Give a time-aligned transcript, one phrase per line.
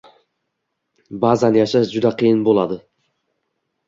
[1.25, 2.79] Ba’zan yashash juda qiyin bo‘ladi.